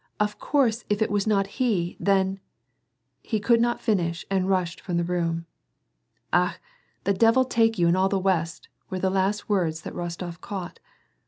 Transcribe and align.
Of 0.19 0.39
course 0.39 0.83
if 0.89 0.99
it 0.99 1.11
was 1.11 1.27
not 1.27 1.45
he, 1.61 1.95
then 1.99 2.39
"—He 3.21 3.39
could 3.39 3.61
not 3.61 3.79
finish 3.79 4.25
and 4.31 4.49
rushed 4.49 4.81
from 4.81 4.97
the 4.97 5.03
room." 5.03 5.45
Akh! 6.33 6.59
the 7.03 7.13
devil 7.13 7.45
take 7.45 7.77
you 7.77 7.87
and 7.87 7.95
all 7.95 8.09
the 8.09 8.17
w'est," 8.19 8.67
were 8.89 8.97
the 8.97 9.11
last 9.11 9.47
words 9.47 9.81
that 9.83 9.93
Eostof 9.93 10.41
caught. 10.41 10.79